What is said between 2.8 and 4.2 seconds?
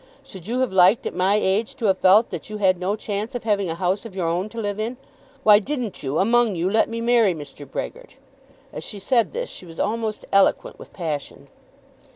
chance of having a house of